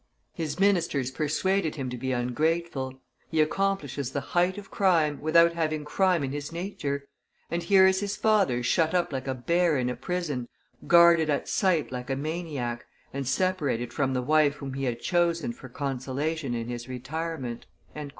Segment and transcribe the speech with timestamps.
[0.33, 5.85] His ministers persuaded him to be ungrateful: he accomplishes the height of crime, without having
[5.85, 7.05] crime in his nature;
[7.51, 10.47] and here is his father shut up like a bear in a prison,
[10.87, 15.53] guarded at sight like a maniac, and separated from the wife whom he had chosen
[15.53, 17.67] for consolation in his retirement!"